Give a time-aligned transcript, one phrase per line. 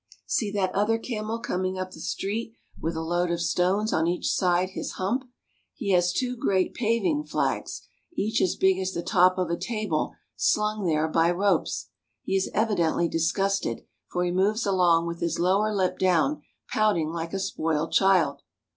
[0.25, 4.31] See that other camel coming up the street with a load of stones on each
[4.33, 5.25] side his hump.
[5.75, 7.83] He has two great pav ing flags,
[8.15, 11.89] each as big as the top of a table, slung there by ropes.
[12.23, 16.41] He is evidently disgusted; for he moves along with his lower lip down,
[16.71, 18.41] pouting like a spoiled child.